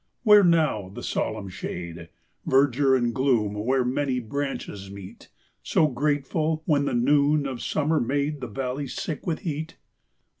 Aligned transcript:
Where 0.23 0.43
now 0.43 0.89
the 0.89 1.03
solemn 1.03 1.47
shade, 1.47 2.09
Verdure 2.47 2.95
and 2.97 3.13
gloom 3.13 3.53
where 3.53 3.85
many 3.85 4.19
branches 4.19 4.89
meet; 4.89 5.29
So 5.61 5.85
grateful, 5.89 6.63
when 6.65 6.85
the 6.85 6.95
noon 6.95 7.45
of 7.45 7.61
summer 7.61 7.99
made 7.99 8.41
The 8.41 8.47
valleys 8.47 8.95
sick 8.95 9.27
with 9.27 9.41
heat? 9.41 9.77